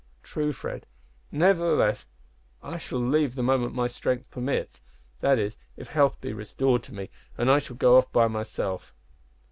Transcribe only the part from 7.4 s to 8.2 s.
I shall go off